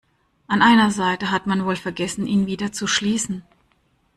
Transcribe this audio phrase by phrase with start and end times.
[0.47, 3.43] An einer Seite hat man wohl vergessen, ihn wieder zu schließen.